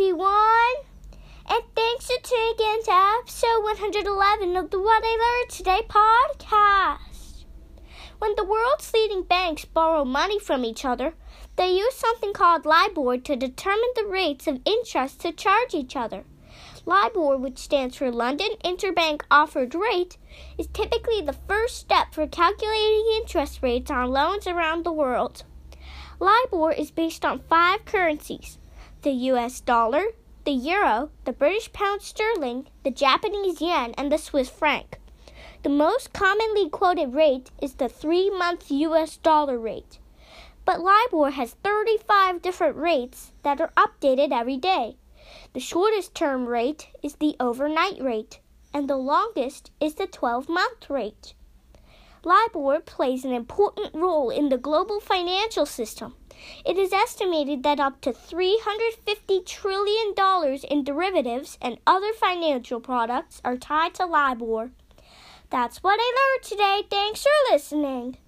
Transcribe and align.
Everyone, 0.00 0.76
and 1.50 1.64
thanks 1.74 2.06
for 2.06 2.22
tuning 2.22 2.54
in 2.60 2.84
to 2.84 2.92
episode 3.20 3.64
111 3.64 4.56
of 4.56 4.70
the 4.70 4.78
What 4.78 5.02
I 5.04 5.40
Learned 5.40 5.50
Today 5.50 5.80
podcast. 5.88 7.44
When 8.20 8.36
the 8.36 8.44
world's 8.44 8.92
leading 8.94 9.24
banks 9.24 9.64
borrow 9.64 10.04
money 10.04 10.38
from 10.38 10.64
each 10.64 10.84
other, 10.84 11.14
they 11.56 11.72
use 11.72 11.94
something 11.94 12.32
called 12.32 12.64
LIBOR 12.64 13.18
to 13.18 13.34
determine 13.34 13.90
the 13.96 14.06
rates 14.06 14.46
of 14.46 14.60
interest 14.64 15.20
to 15.22 15.32
charge 15.32 15.74
each 15.74 15.96
other. 15.96 16.22
LIBOR, 16.86 17.36
which 17.36 17.58
stands 17.58 17.96
for 17.96 18.12
London 18.12 18.50
Interbank 18.64 19.22
Offered 19.32 19.74
Rate, 19.74 20.16
is 20.56 20.68
typically 20.68 21.22
the 21.22 21.36
first 21.48 21.76
step 21.76 22.14
for 22.14 22.28
calculating 22.28 23.04
interest 23.16 23.64
rates 23.64 23.90
on 23.90 24.10
loans 24.10 24.46
around 24.46 24.84
the 24.84 24.92
world. 24.92 25.42
LIBOR 26.20 26.70
is 26.70 26.92
based 26.92 27.24
on 27.24 27.42
five 27.48 27.84
currencies 27.84 28.58
the 29.08 29.30
US 29.32 29.62
dollar, 29.62 30.08
the 30.44 30.52
euro, 30.52 31.08
the 31.24 31.32
British 31.32 31.72
pound 31.72 32.02
sterling, 32.02 32.66
the 32.84 32.90
Japanese 32.90 33.58
yen, 33.58 33.94
and 33.96 34.12
the 34.12 34.18
Swiss 34.18 34.50
franc. 34.50 34.98
The 35.62 35.70
most 35.70 36.12
commonly 36.12 36.68
quoted 36.68 37.14
rate 37.14 37.50
is 37.62 37.72
the 37.72 37.88
three 37.88 38.28
month 38.28 38.70
US 38.70 39.16
dollar 39.16 39.58
rate. 39.58 39.98
But 40.66 40.82
LIBOR 40.82 41.30
has 41.30 41.56
35 41.64 42.42
different 42.42 42.76
rates 42.76 43.32
that 43.44 43.62
are 43.62 43.72
updated 43.78 44.30
every 44.30 44.58
day. 44.58 44.98
The 45.54 45.60
shortest 45.60 46.14
term 46.14 46.46
rate 46.46 46.88
is 47.02 47.14
the 47.14 47.34
overnight 47.40 48.02
rate, 48.02 48.40
and 48.74 48.90
the 48.90 48.98
longest 48.98 49.70
is 49.80 49.94
the 49.94 50.06
12 50.06 50.50
month 50.50 50.90
rate. 50.90 51.32
LIBOR 52.24 52.80
plays 52.80 53.24
an 53.24 53.32
important 53.32 53.94
role 53.94 54.28
in 54.28 54.50
the 54.50 54.58
global 54.58 55.00
financial 55.00 55.64
system. 55.64 56.14
It 56.64 56.78
is 56.78 56.92
estimated 56.92 57.62
that 57.62 57.80
up 57.80 58.00
to 58.02 58.12
$350 58.12 59.46
trillion 59.46 60.14
in 60.70 60.84
derivatives 60.84 61.58
and 61.60 61.78
other 61.86 62.12
financial 62.12 62.80
products 62.80 63.40
are 63.44 63.56
tied 63.56 63.94
to 63.94 64.06
LIBOR. 64.06 64.70
That's 65.50 65.82
what 65.82 65.98
I 66.00 66.36
learned 66.36 66.44
today. 66.44 66.82
Thanks 66.90 67.22
for 67.22 67.52
listening. 67.52 68.18